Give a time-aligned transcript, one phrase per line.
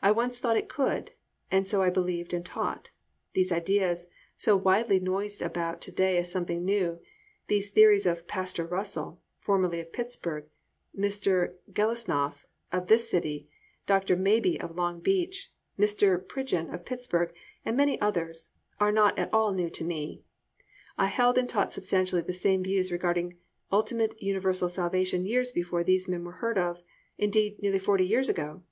[0.00, 1.10] I once thought it could,
[1.50, 2.92] and I so believed and taught.
[3.32, 7.00] These ideas so widely noised about to day as something new,
[7.48, 10.44] these theories of "Pastor" Russell, formerly of Pittsburg,
[10.96, 11.54] Mr.
[11.72, 14.14] Gelesnoff of this city, and Dr.
[14.16, 16.24] Mabie of Long Beach, and Mr.
[16.28, 20.22] Pridgeon of Pittsburg, and many others, are not at all new to me.
[20.96, 23.36] I held and taught substantially the same views regarding
[23.72, 26.84] ultimate universal salvation years before these men were heard of,
[27.18, 28.62] indeed nearly forty years ago.